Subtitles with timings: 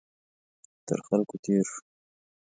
[0.87, 1.79] تر خلکو تېر شو.